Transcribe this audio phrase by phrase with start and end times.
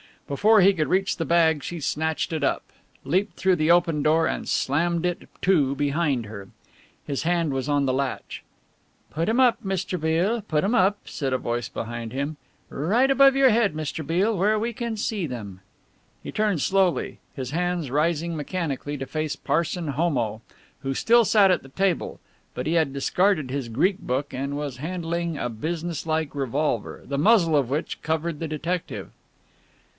[0.27, 2.63] Before he could reach the bag she snatched it up,
[3.03, 6.47] leapt through the open door and slammed it to behind her.
[7.05, 8.41] His hand was on the latch
[9.11, 9.99] "Put 'em up, Mr.
[9.99, 12.37] Beale, put 'em up," said a voice behind him.
[12.69, 14.07] "Right above your head, Mr.
[14.07, 15.59] Beale, where we can see them."
[16.23, 20.41] He turned slowly, his hands rising mechanically to face Parson Homo,
[20.79, 22.21] who still sat at the table,
[22.55, 27.19] but he had discarded his Greek book and was handling a business like revolver, the
[27.19, 29.11] muzzle of which covered the detective.